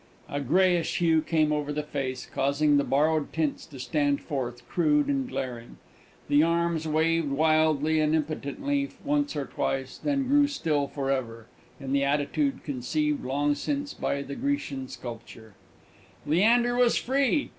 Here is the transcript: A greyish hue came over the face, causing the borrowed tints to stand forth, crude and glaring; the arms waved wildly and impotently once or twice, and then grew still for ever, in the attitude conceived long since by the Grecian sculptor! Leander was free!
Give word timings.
A 0.27 0.39
greyish 0.41 0.97
hue 0.97 1.21
came 1.21 1.51
over 1.53 1.71
the 1.71 1.83
face, 1.83 2.25
causing 2.25 2.77
the 2.77 2.83
borrowed 2.83 3.31
tints 3.31 3.67
to 3.67 3.77
stand 3.79 4.19
forth, 4.19 4.67
crude 4.67 5.05
and 5.09 5.29
glaring; 5.29 5.77
the 6.27 6.41
arms 6.41 6.87
waved 6.87 7.29
wildly 7.29 7.99
and 7.99 8.15
impotently 8.15 8.89
once 9.05 9.35
or 9.35 9.45
twice, 9.45 9.99
and 10.01 10.11
then 10.23 10.27
grew 10.27 10.47
still 10.47 10.87
for 10.87 11.11
ever, 11.11 11.45
in 11.79 11.93
the 11.93 12.03
attitude 12.03 12.63
conceived 12.63 13.23
long 13.23 13.53
since 13.53 13.93
by 13.93 14.23
the 14.23 14.33
Grecian 14.33 14.87
sculptor! 14.87 15.53
Leander 16.25 16.75
was 16.75 16.97
free! 16.97 17.49